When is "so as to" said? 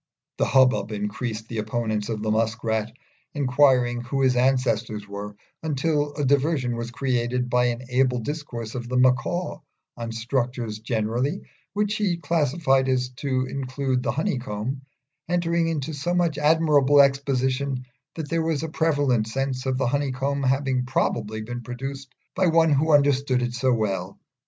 12.87-13.45